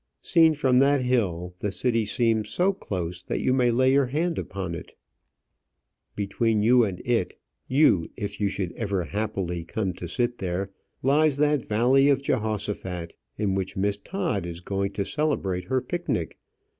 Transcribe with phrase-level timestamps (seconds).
[0.23, 4.39] Seen from that hill, the city seems so close that you may lay your hand
[4.39, 4.95] upon it.
[6.15, 8.77] Between you and it (you, if ever you should
[9.11, 10.71] happily come to sit there)
[11.03, 16.39] lies that valley of Jehoshaphat, in which Miss Todd is going to celebrate her picnic.